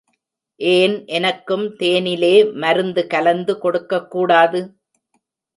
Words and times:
ஏன் 0.59 1.05
எனக்கும் 1.05 1.65
தேனிலே 1.75 2.53
மருந்து 2.53 3.07
கலந்து 3.07 3.57
கொடுக்கக் 3.57 4.11
கூடாது? 4.11 4.61